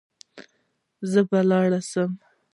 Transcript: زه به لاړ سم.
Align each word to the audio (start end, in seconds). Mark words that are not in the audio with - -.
زه 1.11 1.21
به 1.29 1.39
لاړ 1.49 1.69
سم. 1.91 2.11